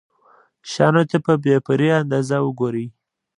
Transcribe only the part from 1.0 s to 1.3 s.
ته